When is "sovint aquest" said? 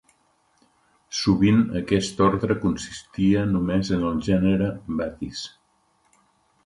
1.17-2.23